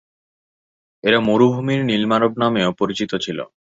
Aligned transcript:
এরা 1.03 1.19
"মরুভূমির 1.27 1.81
নীল 1.85 2.03
মানব" 2.05 2.31
নামেও 2.37 2.69
পরিচিত 2.73 3.11
ছিলো। 3.25 3.43